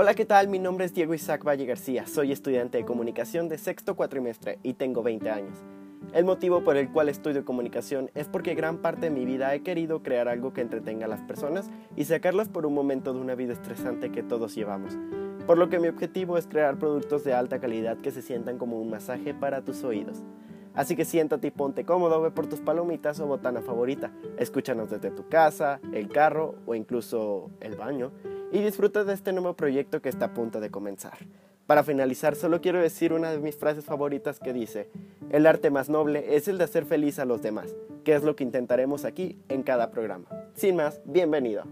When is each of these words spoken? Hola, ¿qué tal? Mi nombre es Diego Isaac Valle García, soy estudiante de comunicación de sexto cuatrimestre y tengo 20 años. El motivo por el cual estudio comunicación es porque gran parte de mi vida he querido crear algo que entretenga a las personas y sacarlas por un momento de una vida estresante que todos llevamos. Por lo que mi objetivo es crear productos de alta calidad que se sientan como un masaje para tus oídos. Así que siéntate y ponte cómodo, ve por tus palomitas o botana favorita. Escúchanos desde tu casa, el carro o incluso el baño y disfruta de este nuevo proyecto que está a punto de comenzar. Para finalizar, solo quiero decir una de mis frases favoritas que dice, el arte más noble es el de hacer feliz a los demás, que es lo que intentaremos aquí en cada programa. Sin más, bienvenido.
Hola, 0.00 0.14
¿qué 0.14 0.24
tal? 0.24 0.46
Mi 0.46 0.60
nombre 0.60 0.84
es 0.84 0.94
Diego 0.94 1.12
Isaac 1.12 1.42
Valle 1.44 1.66
García, 1.66 2.06
soy 2.06 2.30
estudiante 2.30 2.78
de 2.78 2.84
comunicación 2.84 3.48
de 3.48 3.58
sexto 3.58 3.96
cuatrimestre 3.96 4.60
y 4.62 4.74
tengo 4.74 5.02
20 5.02 5.28
años. 5.28 5.58
El 6.12 6.24
motivo 6.24 6.62
por 6.62 6.76
el 6.76 6.88
cual 6.92 7.08
estudio 7.08 7.44
comunicación 7.44 8.08
es 8.14 8.28
porque 8.28 8.54
gran 8.54 8.78
parte 8.78 9.06
de 9.06 9.10
mi 9.10 9.24
vida 9.24 9.52
he 9.52 9.64
querido 9.64 10.04
crear 10.04 10.28
algo 10.28 10.52
que 10.52 10.60
entretenga 10.60 11.06
a 11.06 11.08
las 11.08 11.22
personas 11.22 11.68
y 11.96 12.04
sacarlas 12.04 12.48
por 12.48 12.64
un 12.64 12.74
momento 12.74 13.12
de 13.12 13.18
una 13.18 13.34
vida 13.34 13.52
estresante 13.52 14.12
que 14.12 14.22
todos 14.22 14.54
llevamos. 14.54 14.96
Por 15.48 15.58
lo 15.58 15.68
que 15.68 15.80
mi 15.80 15.88
objetivo 15.88 16.38
es 16.38 16.46
crear 16.46 16.78
productos 16.78 17.24
de 17.24 17.34
alta 17.34 17.58
calidad 17.58 17.96
que 17.96 18.12
se 18.12 18.22
sientan 18.22 18.56
como 18.56 18.80
un 18.80 18.90
masaje 18.90 19.34
para 19.34 19.64
tus 19.64 19.82
oídos. 19.82 20.22
Así 20.78 20.94
que 20.94 21.04
siéntate 21.04 21.48
y 21.48 21.50
ponte 21.50 21.84
cómodo, 21.84 22.20
ve 22.20 22.30
por 22.30 22.46
tus 22.46 22.60
palomitas 22.60 23.18
o 23.18 23.26
botana 23.26 23.62
favorita. 23.62 24.12
Escúchanos 24.38 24.88
desde 24.88 25.10
tu 25.10 25.28
casa, 25.28 25.80
el 25.92 26.08
carro 26.08 26.54
o 26.66 26.76
incluso 26.76 27.50
el 27.60 27.74
baño 27.74 28.12
y 28.52 28.60
disfruta 28.60 29.02
de 29.02 29.12
este 29.12 29.32
nuevo 29.32 29.54
proyecto 29.54 30.00
que 30.00 30.08
está 30.08 30.26
a 30.26 30.34
punto 30.34 30.60
de 30.60 30.70
comenzar. 30.70 31.18
Para 31.66 31.82
finalizar, 31.82 32.36
solo 32.36 32.60
quiero 32.60 32.80
decir 32.80 33.12
una 33.12 33.32
de 33.32 33.40
mis 33.40 33.56
frases 33.56 33.86
favoritas 33.86 34.38
que 34.38 34.52
dice, 34.52 34.88
el 35.32 35.48
arte 35.48 35.70
más 35.70 35.88
noble 35.88 36.36
es 36.36 36.46
el 36.46 36.58
de 36.58 36.64
hacer 36.64 36.84
feliz 36.84 37.18
a 37.18 37.24
los 37.24 37.42
demás, 37.42 37.74
que 38.04 38.14
es 38.14 38.22
lo 38.22 38.36
que 38.36 38.44
intentaremos 38.44 39.04
aquí 39.04 39.36
en 39.48 39.64
cada 39.64 39.90
programa. 39.90 40.28
Sin 40.54 40.76
más, 40.76 41.00
bienvenido. 41.04 41.64